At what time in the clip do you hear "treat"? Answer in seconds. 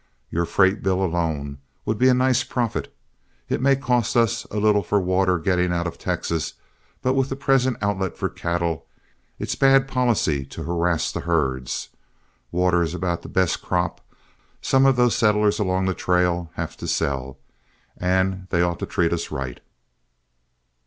18.87-19.13